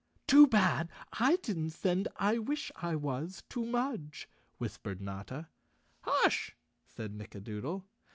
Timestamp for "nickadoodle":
7.13-7.85